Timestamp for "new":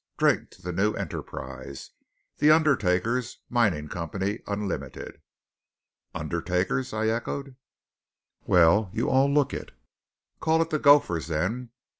0.71-0.93